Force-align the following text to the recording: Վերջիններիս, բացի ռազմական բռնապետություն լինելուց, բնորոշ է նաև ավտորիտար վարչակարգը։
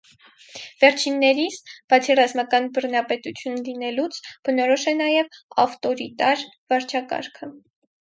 Վերջիններիս, 0.83 1.57
բացի 1.95 2.15
ռազմական 2.21 2.65
բռնապետություն 2.79 3.61
լինելուց, 3.69 4.19
բնորոշ 4.49 4.89
է 4.95 4.97
նաև 5.05 5.41
ավտորիտար 5.69 6.47
վարչակարգը։ 6.55 7.57